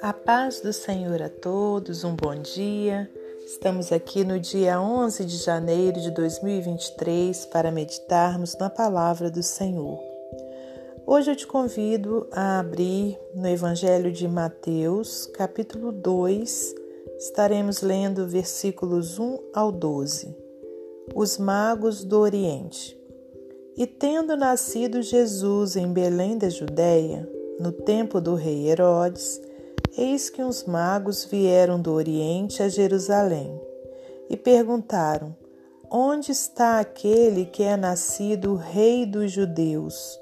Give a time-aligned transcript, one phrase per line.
[0.00, 3.08] A paz do Senhor a todos, um bom dia.
[3.46, 10.00] Estamos aqui no dia 11 de janeiro de 2023 para meditarmos na palavra do Senhor.
[11.06, 16.74] Hoje eu te convido a abrir no Evangelho de Mateus, capítulo 2.
[17.18, 20.36] Estaremos lendo versículos 1 ao 12.
[21.14, 23.01] Os magos do Oriente.
[23.76, 29.40] E tendo nascido Jesus em Belém da Judéia, no tempo do rei Herodes,
[29.96, 33.60] Eis que uns magos vieram do Oriente a Jerusalém
[34.30, 35.36] e perguntaram:
[35.90, 40.18] Onde está aquele que é nascido Rei dos Judeus?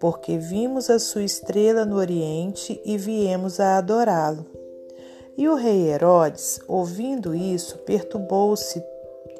[0.00, 4.44] Porque vimos a sua estrela no Oriente e viemos a adorá-lo.
[5.36, 8.82] E o rei Herodes, ouvindo isso, perturbou-se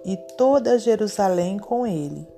[0.04, 2.31] e toda Jerusalém com ele.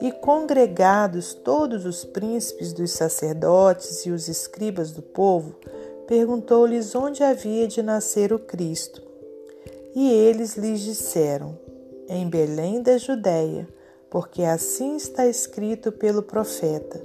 [0.00, 5.54] E congregados todos os príncipes dos sacerdotes e os escribas do povo,
[6.06, 9.02] perguntou-lhes onde havia de nascer o Cristo.
[9.94, 11.58] E eles lhes disseram:
[12.08, 13.66] Em Belém da Judéia,
[14.10, 17.00] porque assim está escrito pelo profeta.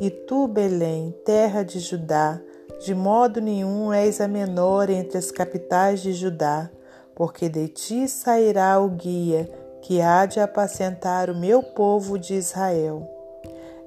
[0.00, 2.40] E tu, Belém, terra de Judá,
[2.80, 6.70] de modo nenhum és a menor entre as capitais de Judá,
[7.14, 9.48] porque de ti sairá o guia
[9.84, 13.06] que há de apacentar o meu povo de Israel.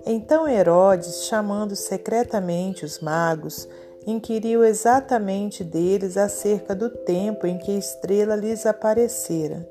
[0.05, 3.67] Então Herodes, chamando secretamente os magos,
[4.05, 9.67] inquiriu exatamente deles acerca do tempo em que a estrela lhes aparecera.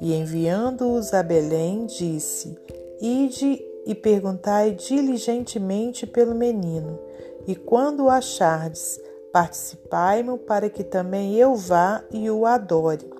[0.00, 2.58] E enviando-os a Belém, disse:
[2.98, 6.98] Ide e perguntai diligentemente pelo menino,
[7.46, 8.98] e quando o achardes,
[9.30, 13.17] participai-mo para que também eu vá e o adore.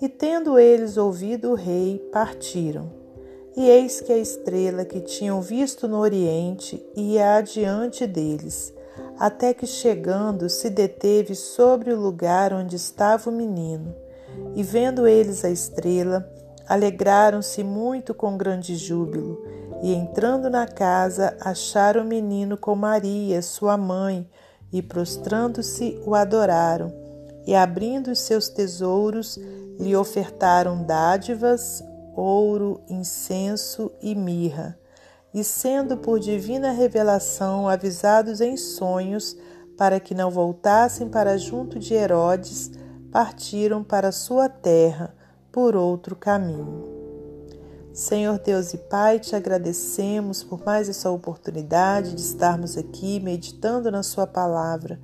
[0.00, 2.90] E tendo eles ouvido o rei, partiram.
[3.56, 8.72] E eis que a estrela que tinham visto no oriente ia adiante deles
[9.18, 13.94] até que chegando se deteve sobre o lugar onde estava o menino.
[14.54, 16.28] E vendo eles a estrela,
[16.68, 19.44] alegraram-se muito com grande júbilo.
[19.82, 24.28] E entrando na casa, acharam o menino com Maria, sua mãe,
[24.72, 27.07] e prostrando-se o adoraram.
[27.48, 29.38] E abrindo os seus tesouros,
[29.80, 31.82] lhe ofertaram dádivas,
[32.14, 34.78] ouro, incenso e mirra
[35.32, 39.36] e sendo por divina revelação avisados em sonhos
[39.76, 42.70] para que não voltassem para junto de Herodes,
[43.12, 45.14] partiram para sua terra
[45.52, 46.96] por outro caminho.
[47.92, 54.02] Senhor Deus e Pai, te agradecemos por mais essa oportunidade de estarmos aqui meditando na
[54.02, 55.00] Sua palavra.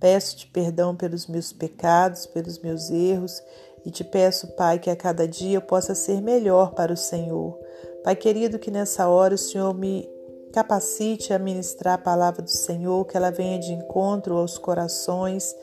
[0.00, 3.42] Peço-te perdão pelos meus pecados, pelos meus erros
[3.86, 7.56] e te peço, Pai, que a cada dia eu possa ser melhor para o Senhor.
[8.02, 10.08] Pai querido, que nessa hora o Senhor me
[10.52, 15.54] capacite a ministrar a palavra do Senhor, que ela venha de encontro aos corações.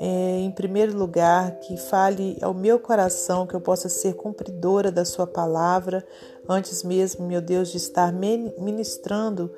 [0.00, 5.04] É, em primeiro lugar, que fale ao meu coração, que eu possa ser cumpridora da
[5.04, 6.06] Sua palavra,
[6.48, 9.52] antes mesmo, meu Deus, de estar ministrando,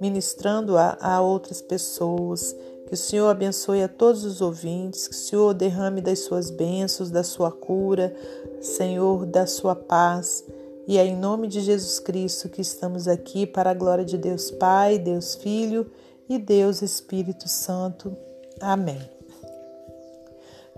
[0.00, 2.56] ministrando a, a outras pessoas.
[2.92, 7.10] Que o Senhor abençoe a todos os ouvintes, que o Senhor derrame das suas bênçãos,
[7.10, 8.14] da sua cura,
[8.60, 10.44] Senhor, da sua paz.
[10.86, 14.50] E é em nome de Jesus Cristo que estamos aqui para a glória de Deus
[14.50, 15.90] Pai, Deus Filho
[16.28, 18.14] e Deus Espírito Santo.
[18.60, 19.00] Amém.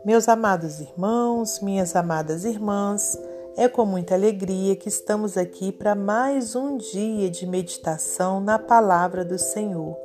[0.04, 3.18] Meus amados irmãos, minhas amadas irmãs,
[3.56, 9.24] é com muita alegria que estamos aqui para mais um dia de meditação na palavra
[9.24, 10.03] do Senhor.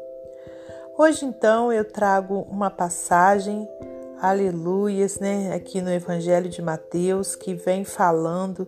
[1.02, 3.66] Hoje, então, eu trago uma passagem,
[4.20, 8.68] aleluias, né, aqui no Evangelho de Mateus, que vem falando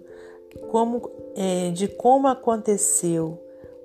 [0.70, 3.38] como, é, de como aconteceu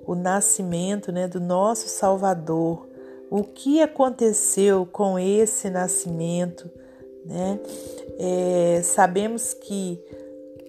[0.05, 2.87] o nascimento né, do nosso Salvador,
[3.29, 6.71] o que aconteceu com esse nascimento.
[7.25, 7.59] Né?
[8.17, 10.01] É, sabemos que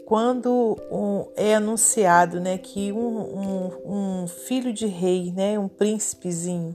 [0.04, 6.74] quando um, é anunciado né, que um, um, um, filho de rei, né, um príncipezinho,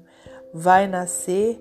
[0.54, 1.60] vai nascer,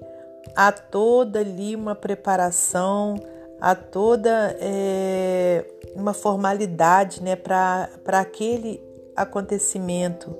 [0.54, 3.14] há toda ali uma preparação,
[3.60, 8.82] há toda é, uma formalidade né, para aquele
[9.16, 10.36] acontecimento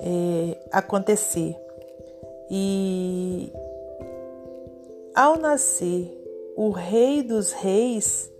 [0.00, 1.56] é, acontecer.
[2.50, 3.52] E
[5.14, 6.16] ao nascer
[6.56, 8.30] o Rei dos Reis,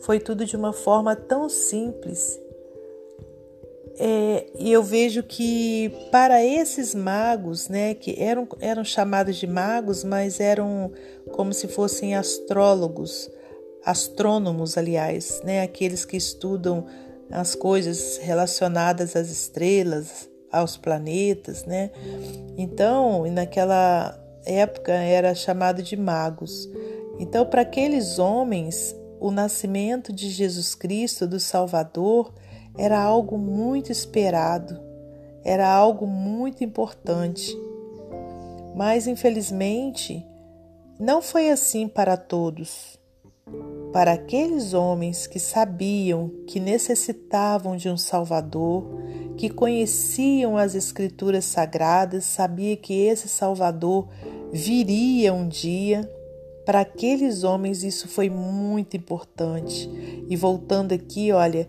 [0.00, 2.41] foi tudo de uma forma tão simples.
[3.98, 10.02] É, e eu vejo que para esses magos, né, que eram, eram chamados de magos,
[10.02, 10.90] mas eram
[11.32, 13.30] como se fossem astrólogos,
[13.84, 16.86] astrônomos, aliás, né, aqueles que estudam
[17.30, 21.90] as coisas relacionadas às estrelas, aos planetas, né?
[22.58, 26.68] Então, naquela época era chamado de magos.
[27.18, 32.34] Então, para aqueles homens, o nascimento de Jesus Cristo, do Salvador,
[32.76, 34.80] era algo muito esperado,
[35.44, 37.56] era algo muito importante.
[38.74, 40.26] Mas, infelizmente,
[40.98, 42.98] não foi assim para todos.
[43.92, 48.86] Para aqueles homens que sabiam que necessitavam de um Salvador,
[49.36, 54.08] que conheciam as Escrituras Sagradas, sabia que esse Salvador
[54.50, 56.10] viria um dia.
[56.64, 59.90] Para aqueles homens isso foi muito importante.
[60.28, 61.68] E voltando aqui, olha,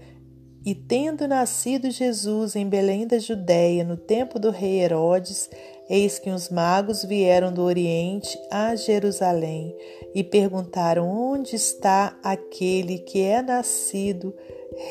[0.65, 5.49] e tendo nascido Jesus em Belém da Judéia, no tempo do rei Herodes,
[5.89, 9.75] eis que os magos vieram do Oriente a Jerusalém
[10.15, 14.33] e perguntaram: Onde está aquele que é nascido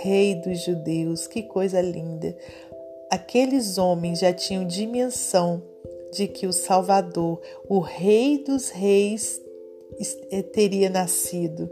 [0.02, 1.26] Rei dos Judeus?
[1.26, 2.36] Que coisa linda!
[3.10, 5.62] Aqueles homens já tinham dimensão
[6.12, 9.40] de que o Salvador, o Rei dos Reis,
[10.30, 11.70] eh, teria nascido.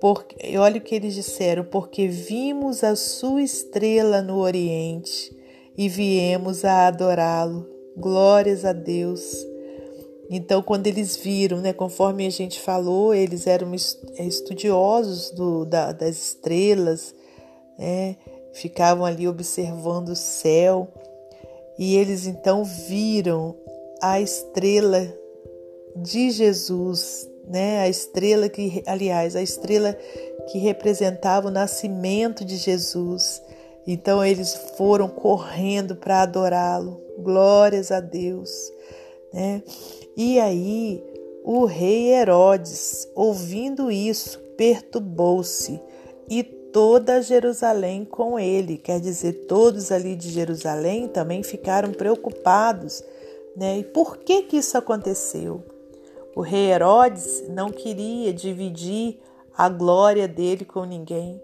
[0.00, 5.36] Porque, olha o que eles disseram: porque vimos a sua estrela no Oriente
[5.76, 7.66] e viemos a adorá-lo.
[7.96, 9.36] Glórias a Deus.
[10.30, 15.90] Então, quando eles viram, né, conforme a gente falou, eles eram eh, estudiosos do, da,
[15.90, 17.14] das estrelas,
[17.78, 18.16] né,
[18.52, 20.92] ficavam ali observando o céu
[21.78, 23.56] e eles então viram
[24.02, 25.12] a estrela
[25.96, 27.80] de Jesus, né?
[27.80, 29.96] A estrela que, aliás, a estrela
[30.50, 33.42] que representava o nascimento de Jesus.
[33.86, 37.00] Então eles foram correndo para adorá-lo.
[37.18, 38.50] Glórias a Deus,
[39.32, 39.62] né?
[40.16, 41.02] E aí
[41.44, 45.80] o rei Herodes, ouvindo isso, perturbou-se
[46.28, 48.76] e toda Jerusalém com ele.
[48.76, 53.02] Quer dizer, todos ali de Jerusalém também ficaram preocupados.
[53.56, 53.78] Né?
[53.78, 55.62] E por que, que isso aconteceu?
[56.34, 59.18] O rei Herodes não queria dividir
[59.56, 61.42] a glória dele com ninguém.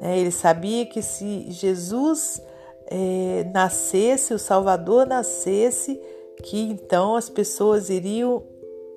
[0.00, 0.18] Né?
[0.18, 2.42] Ele sabia que se Jesus
[2.86, 6.00] é, nascesse, o Salvador nascesse,
[6.42, 8.42] que então as pessoas iriam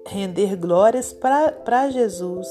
[0.07, 2.47] render glórias para Jesus.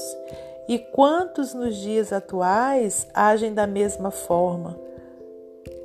[0.67, 4.77] E quantos nos dias atuais agem da mesma forma,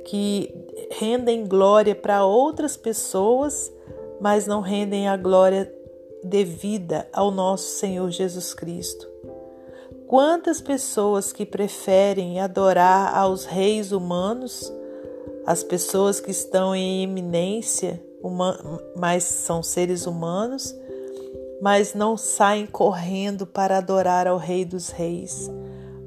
[0.05, 0.53] que
[0.91, 3.71] rendem glória para outras pessoas,
[4.19, 5.73] mas não rendem a glória
[6.23, 9.07] devida ao nosso Senhor Jesus Cristo?
[10.07, 14.71] Quantas pessoas que preferem adorar aos reis humanos,
[15.45, 18.03] as pessoas que estão em eminência,
[18.95, 20.75] mas são seres humanos,
[21.61, 25.49] mas não saem correndo para adorar ao Rei dos Reis,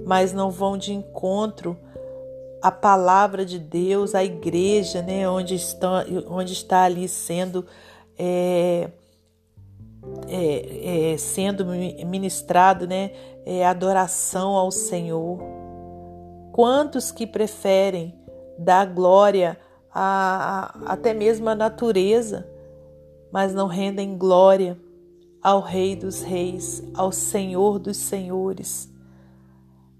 [0.05, 1.77] mas não vão de encontro
[2.63, 7.67] à palavra de Deus, à igreja, né, onde, está, onde está ali sendo
[8.19, 8.91] é,
[10.29, 13.13] é, é, sendo ministrado, né,
[13.45, 15.39] é, adoração ao Senhor.
[16.53, 18.15] Quantos que preferem
[18.59, 19.59] dar glória
[19.93, 22.49] a, a, até mesmo à natureza,
[23.33, 24.79] mas não rendem glória
[25.43, 28.91] ao Rei dos Reis, ao Senhor dos Senhores.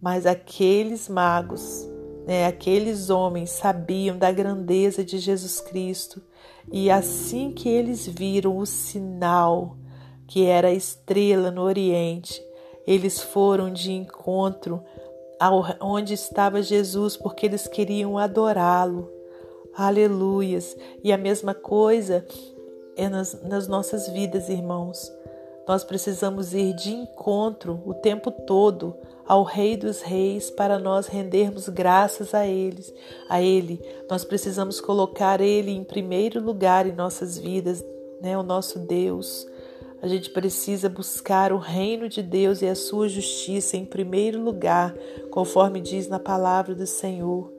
[0.01, 1.89] Mas aqueles magos,
[2.27, 6.23] né, aqueles homens sabiam da grandeza de Jesus Cristo
[6.71, 9.77] e assim que eles viram o sinal,
[10.27, 12.45] que era estrela no Oriente,
[12.87, 14.83] eles foram de encontro
[15.81, 19.11] onde estava Jesus, porque eles queriam adorá-lo.
[19.75, 20.77] Aleluias!
[21.05, 22.25] E a mesma coisa
[22.97, 25.13] é nas, nas nossas vidas, irmãos.
[25.69, 31.69] Nós precisamos ir de encontro o tempo todo ao Rei dos Reis para nós rendermos
[31.69, 32.95] graças a eles,
[33.29, 33.83] a ele.
[34.09, 37.85] Nós precisamos colocar ele em primeiro lugar em nossas vidas,
[38.21, 39.47] né, o nosso Deus.
[40.07, 44.95] A gente precisa buscar o reino de Deus e a sua justiça em primeiro lugar,
[45.31, 47.53] conforme diz na palavra do Senhor.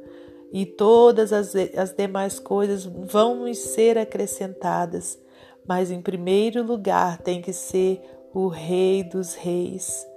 [0.51, 5.19] E todas as, as demais coisas vão nos ser acrescentadas
[5.67, 8.01] mas em primeiro lugar tem que ser
[8.33, 10.07] o Rei dos Reis.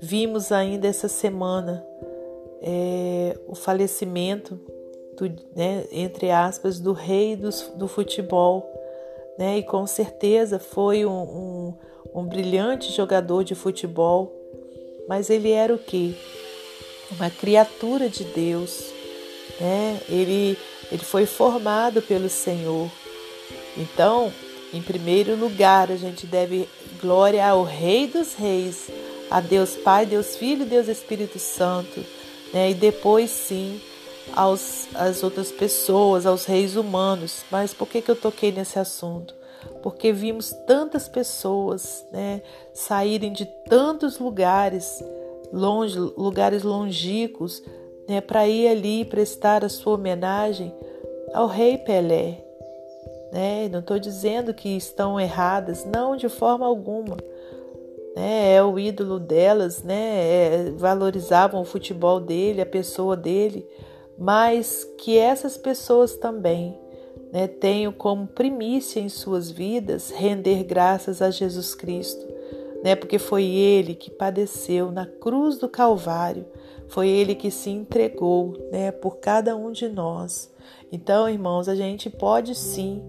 [0.00, 1.84] Vimos ainda essa semana
[2.62, 4.58] é, o falecimento,
[5.16, 8.66] do, né, entre aspas, do rei do, do futebol,
[9.38, 11.74] né, e com certeza foi um, um,
[12.14, 14.32] um brilhante jogador de futebol,
[15.08, 16.16] mas ele era o que?
[17.10, 18.92] Uma criatura de Deus,
[19.60, 20.00] né?
[20.08, 20.56] Ele,
[20.90, 22.90] ele foi formado pelo Senhor.
[23.76, 24.32] Então,
[24.72, 26.68] em primeiro lugar, a gente deve
[27.00, 28.88] glória ao Rei dos Reis,
[29.30, 32.04] a Deus Pai, Deus Filho, Deus Espírito Santo,
[32.52, 32.70] né?
[32.70, 33.80] E depois sim
[34.32, 37.44] aos, às outras pessoas, aos reis humanos.
[37.50, 39.34] Mas por que, que eu toquei nesse assunto?
[39.82, 45.02] Porque vimos tantas pessoas né, saírem de tantos lugares,
[45.52, 47.62] longe, lugares longínquos,
[48.08, 50.74] né, para ir ali prestar a sua homenagem
[51.32, 52.42] ao rei Pelé.
[53.32, 53.68] Né?
[53.68, 57.16] Não estou dizendo que estão erradas, não, de forma alguma.
[58.14, 58.54] Né?
[58.54, 59.96] É o ídolo delas, né?
[59.96, 63.66] É, valorizavam o futebol dele, a pessoa dele,
[64.18, 66.78] mas que essas pessoas também
[67.32, 72.24] né, tenham como primícia em suas vidas render graças a Jesus Cristo,
[72.82, 76.46] né, porque foi Ele que padeceu na cruz do Calvário,
[76.88, 80.52] foi Ele que se entregou né, por cada um de nós.
[80.92, 83.02] Então, irmãos, a gente pode sim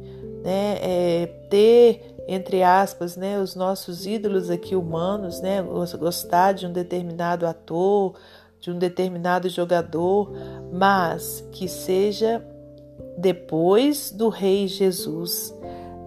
[0.44, 5.64] né, é, ter entre aspas, né, os nossos ídolos aqui humanos, né,
[6.00, 8.16] gostar de um determinado ator,
[8.66, 10.34] de um determinado jogador,
[10.74, 12.46] mas que seja
[13.18, 15.56] depois do Rei Jesus,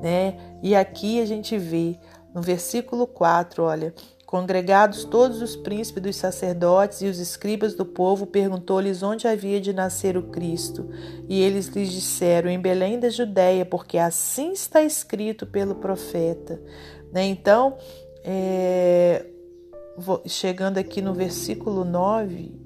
[0.02, 0.36] né?
[0.62, 1.96] E aqui a gente vê
[2.34, 3.94] no versículo 4, olha,
[4.28, 9.72] Congregados todos os príncipes dos sacerdotes e os escribas do povo, perguntou-lhes onde havia de
[9.72, 10.86] nascer o Cristo.
[11.26, 16.60] E eles lhes disseram: Em Belém da Judéia, porque assim está escrito pelo profeta.
[17.10, 17.24] Né?
[17.24, 17.78] Então,
[18.22, 19.24] é,
[20.26, 22.58] chegando aqui no versículo 9,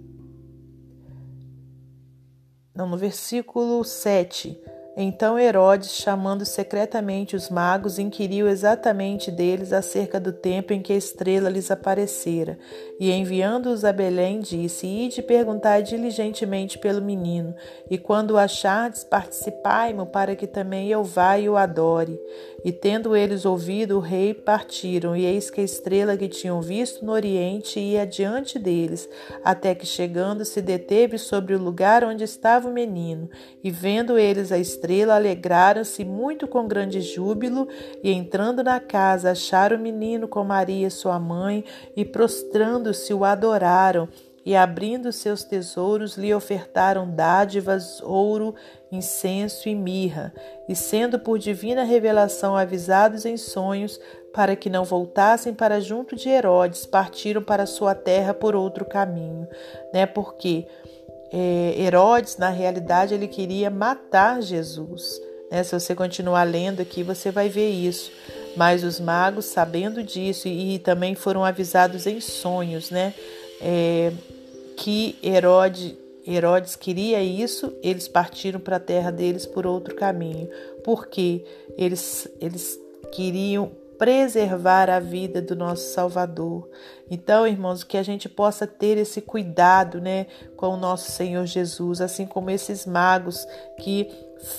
[2.75, 4.59] não, no versículo 7.
[4.95, 10.97] Então Herodes, chamando secretamente os magos, inquiriu exatamente deles acerca do tempo em que a
[10.97, 12.59] estrela lhes aparecera,
[13.01, 17.55] e enviando-os a Belém, disse: Ide perguntar diligentemente pelo menino,
[17.91, 22.21] e quando o achardes, participai-mo, para que também eu vá e o adore.
[22.63, 27.03] E tendo eles ouvido o rei, partiram, e eis que a estrela que tinham visto
[27.05, 29.09] no oriente ia diante deles,
[29.43, 33.31] até que chegando se deteve sobre o lugar onde estava o menino,
[33.65, 37.69] e vendo eles a estrela, alegraram-se muito com grande júbilo,
[38.03, 41.65] e entrando na casa, acharam o menino com Maria, sua mãe,
[41.97, 44.09] e prostrando-se o adoraram.
[44.45, 48.57] E abrindo seus tesouros lhe ofertaram dádivas, ouro,
[48.91, 50.35] incenso e mirra,
[50.69, 54.01] e sendo por divina revelação avisados em sonhos,
[54.35, 59.47] para que não voltassem para junto de Herodes, partiram para sua terra por outro caminho,
[59.93, 60.07] né?
[60.07, 60.67] Porque
[61.33, 65.21] Herodes, na realidade, ele queria matar Jesus.
[65.51, 65.63] Né?
[65.63, 68.11] Se você continuar lendo aqui, você vai ver isso.
[68.57, 73.15] Mas os magos, sabendo disso, e, e também foram avisados em sonhos, né?
[73.61, 74.13] É,
[74.77, 75.95] que Herodes,
[76.27, 80.49] Herodes queria isso, eles partiram para a terra deles por outro caminho,
[80.85, 81.45] porque
[81.77, 82.79] eles, eles
[83.13, 83.73] queriam
[84.03, 86.69] preservar a vida do nosso Salvador.
[87.09, 92.01] Então, irmãos, que a gente possa ter esse cuidado, né, com o nosso Senhor Jesus,
[92.01, 93.47] assim como esses magos
[93.79, 94.11] que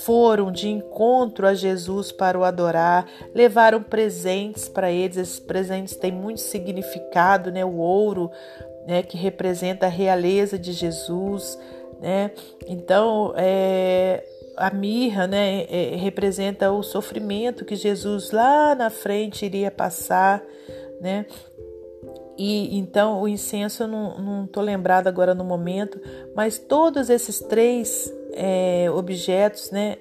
[0.06, 5.18] foram de encontro a Jesus para o adorar, levaram presentes para eles.
[5.18, 7.62] Esses presentes têm muito significado, né?
[7.66, 8.30] O ouro,
[8.86, 11.58] né, que representa a realeza de Jesus,
[12.00, 12.30] né?
[12.66, 14.24] Então, é,
[14.56, 20.42] a mirra, né, é, representa o sofrimento que Jesus lá na frente iria passar,
[21.00, 21.26] né?
[22.36, 26.00] E então o incenso eu não estou lembrado agora no momento,
[26.34, 29.98] mas todos esses três é, objetos, né,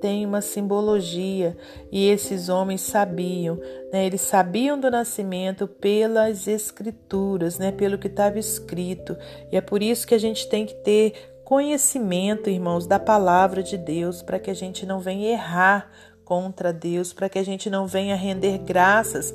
[0.00, 1.56] tem uma simbologia
[1.90, 3.56] e esses homens sabiam,
[3.92, 4.06] né?
[4.06, 7.72] eles sabiam do nascimento pelas escrituras, né?
[7.72, 9.16] pelo que estava escrito,
[9.50, 11.14] e é por isso que a gente tem que ter
[11.48, 15.90] conhecimento, irmãos, da palavra de Deus, para que a gente não venha errar
[16.22, 19.32] contra Deus, para que a gente não venha render graças,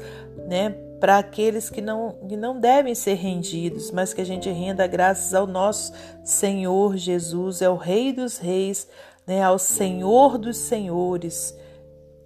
[0.47, 0.69] né?
[0.99, 5.33] Para aqueles que não, que não devem ser rendidos, mas que a gente renda graças
[5.33, 5.91] ao nosso
[6.23, 8.87] Senhor Jesus, é o Rei dos Reis,
[9.25, 11.57] né, ao Senhor dos Senhores.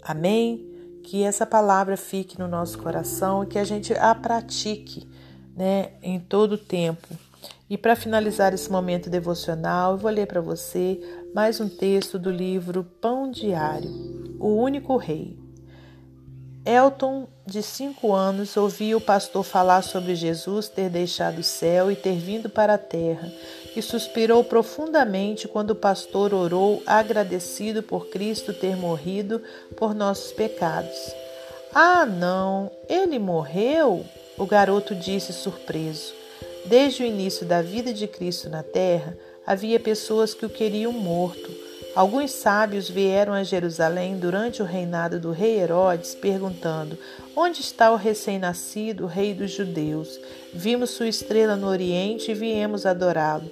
[0.02, 0.68] Amém?
[1.02, 5.08] Que essa palavra fique no nosso coração e que a gente a pratique
[5.56, 7.08] né, em todo o tempo.
[7.70, 11.00] E para finalizar esse momento devocional, eu vou ler para você
[11.34, 13.90] mais um texto do livro Pão Diário,
[14.40, 15.38] O Único Rei.
[16.66, 21.96] Elton, de cinco anos, ouvia o pastor falar sobre Jesus ter deixado o céu e
[21.96, 23.32] ter vindo para a terra
[23.74, 29.42] e suspirou profundamente quando o pastor orou, agradecido por Cristo ter morrido
[29.78, 30.98] por nossos pecados.
[31.74, 34.06] Ah, não, ele morreu?
[34.38, 36.14] O garoto disse surpreso.
[36.68, 41.50] Desde o início da vida de Cristo na terra, havia pessoas que o queriam morto.
[41.96, 46.98] Alguns sábios vieram a Jerusalém durante o reinado do rei Herodes, perguntando:
[47.34, 50.20] Onde está o recém-nascido, rei dos judeus?
[50.54, 53.50] Vimos sua estrela no Oriente e viemos adorá-lo.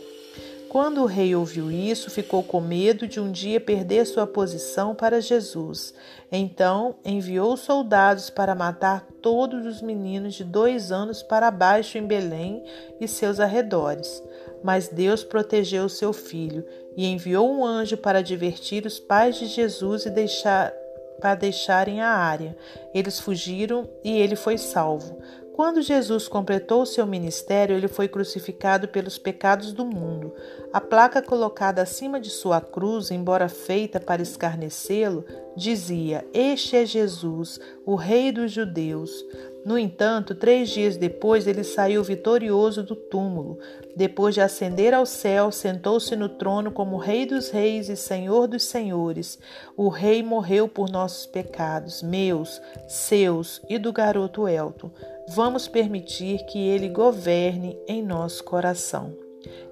[0.75, 5.21] Quando o rei ouviu isso, ficou com medo de um dia perder sua posição para
[5.21, 5.93] Jesus.
[6.29, 12.61] Então enviou soldados para matar todos os meninos de dois anos para baixo em Belém
[12.99, 14.21] e seus arredores.
[14.61, 16.65] Mas Deus protegeu seu filho
[16.97, 20.73] e enviou um anjo para divertir os pais de Jesus e deixar
[21.21, 22.53] para deixarem a área.
[22.93, 25.17] Eles fugiram e ele foi salvo.
[25.55, 30.33] Quando Jesus completou seu ministério, ele foi crucificado pelos pecados do mundo.
[30.73, 35.23] A placa colocada acima de sua cruz, embora feita para escarnecê-lo,
[35.55, 39.25] dizia: Este é Jesus, o Rei dos Judeus.
[39.65, 43.57] No entanto, três dias depois, ele saiu vitorioso do túmulo.
[43.95, 48.63] Depois de ascender ao céu, sentou-se no trono como Rei dos Reis e Senhor dos
[48.63, 49.39] Senhores.
[49.75, 54.91] O Rei morreu por nossos pecados, meus, seus e do garoto Elton.
[55.29, 59.17] Vamos permitir que ele governe em nosso coração.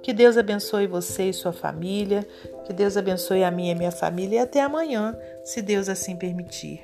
[0.02, 2.28] Que Deus abençoe você e sua família.
[2.66, 4.38] Que Deus abençoe a minha e minha família.
[4.38, 6.82] E até amanhã, se Deus assim permitir.